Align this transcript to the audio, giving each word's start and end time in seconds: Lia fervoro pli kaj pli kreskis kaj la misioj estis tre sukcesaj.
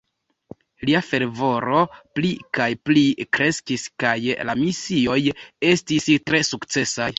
Lia 0.89 1.01
fervoro 1.09 1.81
pli 2.19 2.31
kaj 2.59 2.67
pli 2.89 3.05
kreskis 3.39 3.85
kaj 4.07 4.17
la 4.53 4.57
misioj 4.65 5.21
estis 5.75 6.11
tre 6.31 6.45
sukcesaj. 6.53 7.09